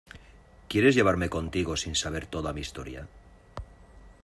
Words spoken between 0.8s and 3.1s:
llevarme contigo sin saber toda mi historia?